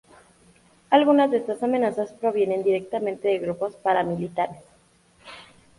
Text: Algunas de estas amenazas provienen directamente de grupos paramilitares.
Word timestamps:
Algunas 0.89 1.29
de 1.29 1.37
estas 1.37 1.61
amenazas 1.61 2.11
provienen 2.13 2.63
directamente 2.63 3.27
de 3.27 3.37
grupos 3.37 3.75
paramilitares. 3.75 4.57